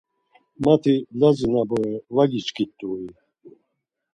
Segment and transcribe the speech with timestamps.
[0.63, 3.05] Mati Lazi na bore var giçkit̆ui?